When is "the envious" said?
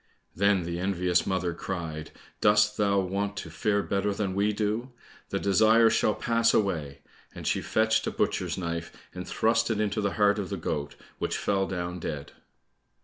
0.63-1.27